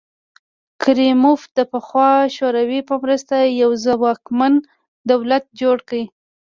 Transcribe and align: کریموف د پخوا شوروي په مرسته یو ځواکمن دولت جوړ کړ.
کریموف 0.81 1.41
د 1.57 1.59
پخوا 1.71 2.11
شوروي 2.37 2.79
په 2.89 2.95
مرسته 3.03 3.35
یو 3.61 3.71
ځواکمن 3.85 4.53
دولت 5.11 5.43
جوړ 5.61 5.77
کړ. 5.89 5.99